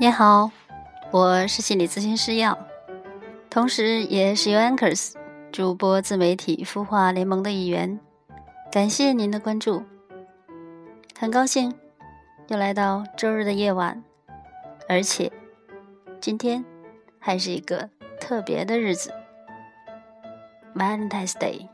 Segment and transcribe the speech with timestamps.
[0.00, 0.52] 你好，
[1.10, 2.56] 我是心理咨询师耀，
[3.50, 5.14] 同时也是 u Anchors
[5.50, 7.98] 主播自媒体孵化联盟的一员。
[8.70, 9.82] 感谢您的关注，
[11.18, 11.74] 很高兴
[12.46, 14.04] 又来到周日的夜晚，
[14.88, 15.32] 而且
[16.20, 16.64] 今天
[17.18, 17.90] 还是一个
[18.20, 19.12] 特别的日子
[20.76, 21.66] ——Valentine's Day。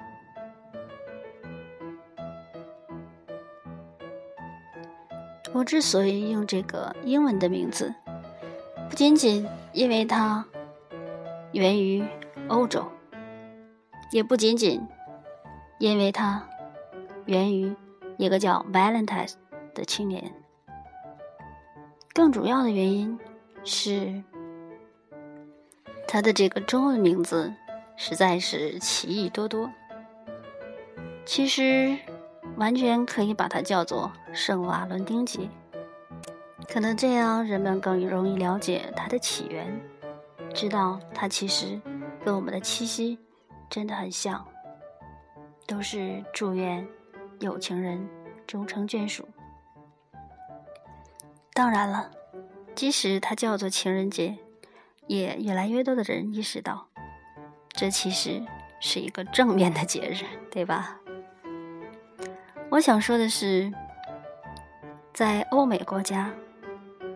[5.53, 7.95] 我之所以用这个英文的名字。
[8.95, 10.47] 不仅仅因为它
[11.51, 12.05] 源于
[12.47, 12.87] 欧洲，
[14.13, 14.81] 也不仅仅
[15.81, 16.49] 因为它
[17.25, 17.75] 源于
[18.19, 19.33] 一个叫 Valentine
[19.75, 20.33] 的青年，
[22.13, 23.19] 更主要的原因
[23.65, 24.23] 是
[26.07, 27.53] 它的这个中文名字
[27.97, 29.69] 实在是奇异多多。
[31.27, 31.99] 其实，
[32.57, 35.51] 完全可以把它叫做圣瓦伦丁节。
[36.69, 39.81] 可能这样，人们更容易了解它的起源，
[40.55, 41.81] 知道它其实
[42.25, 43.19] 跟我们的七夕
[43.69, 44.47] 真的很像，
[45.67, 46.87] 都是祝愿
[47.41, 48.09] 有情人
[48.47, 49.29] 终成眷属。
[51.53, 52.11] 当然了，
[52.75, 54.37] 即使它叫做情人节，
[55.07, 56.89] 也越来越多的人意识到，
[57.73, 58.43] 这其实
[58.81, 60.99] 是一个正面的节日，对吧？
[62.71, 63.73] 我想说的是，
[65.15, 66.31] 在欧美国家。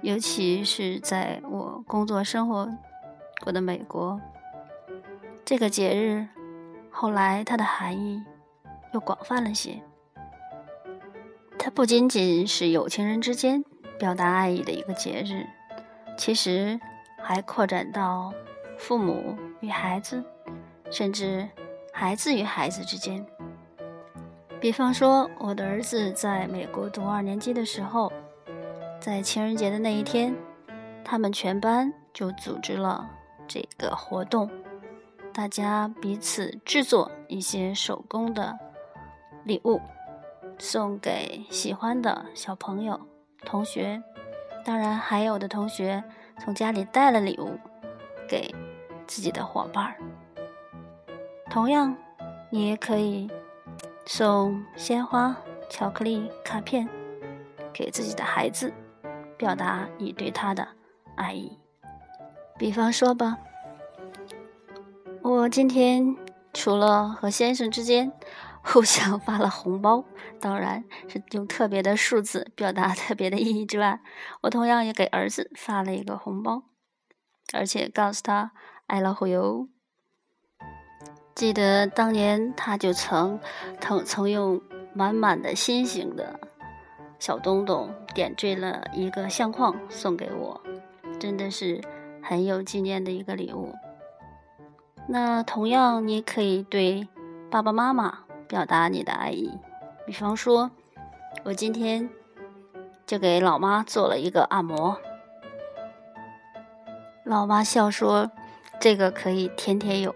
[0.01, 2.73] 尤其是在我工作生活
[3.43, 4.21] 过的美国，
[5.45, 6.29] 这个节日
[6.89, 8.23] 后来它的含义
[8.95, 9.83] 又广泛了些。
[11.59, 13.65] 它不仅仅是有情人之间
[13.99, 15.45] 表达爱意的一个节日，
[16.17, 16.79] 其实
[17.21, 18.33] 还扩展到
[18.79, 20.23] 父母与孩子，
[20.93, 21.49] 甚至
[21.93, 23.27] 孩子与孩子之间。
[24.61, 28.13] 比方说，我的儿子在美国读二年级的时候。
[29.01, 30.35] 在情人节的那一天，
[31.05, 33.09] 他们全班就组织了
[33.47, 34.51] 这个活动，
[35.33, 38.59] 大家彼此制作一些手工的
[39.45, 39.81] 礼物，
[40.59, 43.01] 送给喜欢的小朋友、
[43.45, 44.03] 同学。
[44.65, 46.03] 当然，还有的同学
[46.41, 47.57] 从家里带了礼物
[48.29, 48.53] 给
[49.07, 49.97] 自己的伙伴儿。
[51.49, 51.97] 同样，
[52.51, 53.31] 你也可以
[54.11, 55.37] 送鲜花、
[55.69, 56.89] 巧克力、卡片
[57.75, 58.73] 给自己的孩子。
[59.37, 60.67] 表达你对他的
[61.15, 61.61] 爱意，
[62.59, 63.39] 比方说吧，
[65.23, 66.17] 我今天
[66.53, 68.11] 除了和先生之间
[68.65, 70.05] 互相发了红包，
[70.41, 74.01] 当然是用特别的数字表达特别的意义之外，
[74.41, 76.65] 我同样也给儿子发了一个红包，
[77.53, 78.51] 而且告诉他
[78.89, 79.69] 爱老虎哟。
[81.39, 83.39] 记得当年他就曾
[83.81, 84.61] 曾曾用
[84.93, 86.41] 满满的心形的。
[87.21, 90.61] 小东东点缀了一个相框送给我，
[91.21, 91.81] 真的是
[92.21, 93.73] 很有纪念的一个礼物。
[95.07, 97.07] 那同样，你可以对
[97.49, 99.57] 爸爸妈妈表达你的爱意，
[100.05, 100.73] 比方说，
[101.45, 102.11] 我今天
[103.07, 104.99] 就给老妈做了一个按摩。
[107.23, 108.29] 老妈笑说
[108.81, 110.13] ：“这个可以天天有。”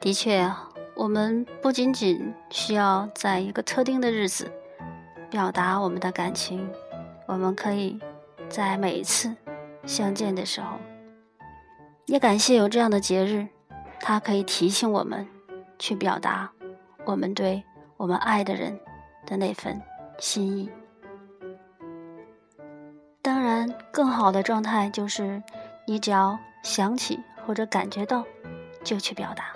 [0.00, 4.50] 的确啊，我们不仅仅需要在一个特定的日子。
[5.30, 6.66] 表达我们的感情，
[7.26, 8.00] 我们可以
[8.48, 9.36] 在每一次
[9.84, 10.78] 相见的时候，
[12.06, 13.46] 也感谢有这样的节日，
[14.00, 15.28] 它可以提醒我们
[15.78, 16.50] 去表达
[17.04, 17.62] 我们对
[17.98, 18.80] 我们爱的人
[19.26, 19.78] 的那份
[20.18, 20.70] 心意。
[23.20, 25.42] 当然，更好的状态就是
[25.86, 28.24] 你只要想起或者感觉到，
[28.82, 29.52] 就去表达，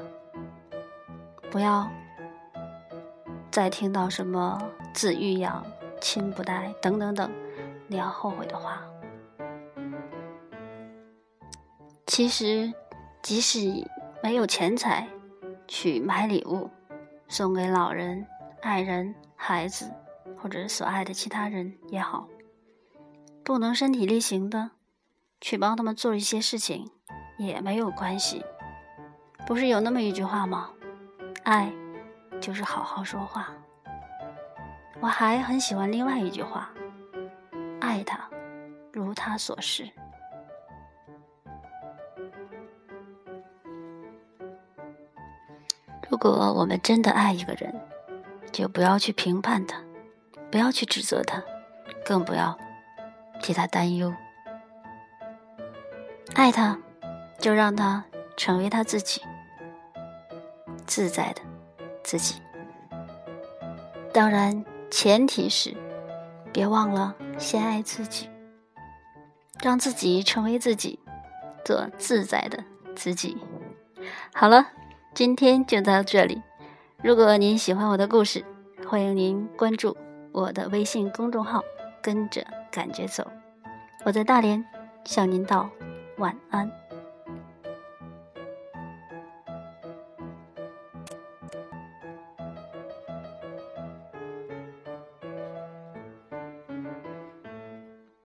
[1.52, 1.86] 不要。
[3.50, 4.58] 再听到什么
[4.94, 5.62] “子欲养，
[6.00, 7.30] 亲不待”等等等，
[7.86, 8.82] 你要后悔的话，
[12.06, 12.72] 其实
[13.20, 13.86] 即使
[14.22, 15.06] 没有钱财
[15.68, 16.70] 去买礼物
[17.28, 18.26] 送给老人、
[18.62, 19.92] 爱人、孩子
[20.38, 22.26] 或者所爱的其他人也好，
[23.44, 24.70] 不能身体力行的
[25.42, 26.90] 去帮他们做一些事情
[27.36, 28.42] 也没有关系。
[29.46, 30.70] 不是有那么一句话吗？
[31.44, 31.72] 爱。
[32.40, 33.52] 就是好好说话。
[35.00, 36.72] 我还很喜欢另外一句话
[37.80, 38.28] ：“爱他，
[38.92, 39.88] 如他所示。”
[46.10, 47.72] 如果我们真的爱一个人，
[48.50, 49.80] 就不要去评判他，
[50.50, 51.40] 不要去指责他，
[52.04, 52.58] 更不要
[53.40, 54.12] 替他担忧。
[56.34, 56.76] 爱他，
[57.38, 58.04] 就让他
[58.36, 59.22] 成为他自己，
[60.86, 61.42] 自在的。
[62.04, 62.42] 自己，
[64.12, 65.74] 当然前提是
[66.52, 68.28] 别忘了先爱自己。
[69.62, 70.98] 让自己成为自己，
[71.64, 72.64] 做自在的
[72.96, 73.38] 自己。
[74.34, 74.66] 好了，
[75.14, 76.42] 今天就到这里。
[77.00, 78.44] 如果您喜欢我的故事，
[78.88, 79.96] 欢迎您关注
[80.32, 81.62] 我的微信公众号，
[82.02, 83.30] 跟着感觉走。
[84.04, 84.64] 我在大连
[85.04, 85.70] 向您道
[86.18, 86.81] 晚安。